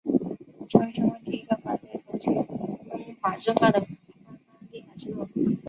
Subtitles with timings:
[0.67, 2.47] 成为全国第一个反对同性婚
[2.97, 3.89] 姻法制化的官
[4.25, 4.39] 方
[4.71, 5.27] 立法机构。